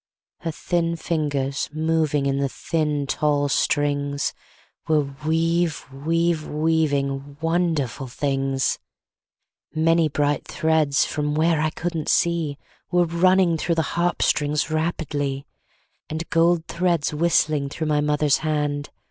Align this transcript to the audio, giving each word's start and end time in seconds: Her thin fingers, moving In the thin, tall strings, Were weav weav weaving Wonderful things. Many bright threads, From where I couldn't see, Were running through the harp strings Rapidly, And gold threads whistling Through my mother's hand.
Her 0.39 0.49
thin 0.49 0.95
fingers, 0.95 1.69
moving 1.71 2.25
In 2.25 2.39
the 2.39 2.49
thin, 2.49 3.05
tall 3.05 3.47
strings, 3.49 4.33
Were 4.87 5.03
weav 5.05 5.85
weav 5.91 6.47
weaving 6.47 7.37
Wonderful 7.39 8.07
things. 8.07 8.79
Many 9.75 10.09
bright 10.09 10.47
threads, 10.47 11.05
From 11.05 11.35
where 11.35 11.61
I 11.61 11.69
couldn't 11.69 12.09
see, 12.09 12.57
Were 12.89 13.05
running 13.05 13.59
through 13.59 13.75
the 13.75 13.83
harp 13.93 14.23
strings 14.23 14.71
Rapidly, 14.71 15.45
And 16.09 16.27
gold 16.31 16.65
threads 16.65 17.13
whistling 17.13 17.69
Through 17.69 17.85
my 17.85 18.01
mother's 18.01 18.39
hand. 18.39 18.89